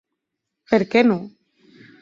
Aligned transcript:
Per 0.71 0.81
qué 0.95 1.05
non? 1.13 1.23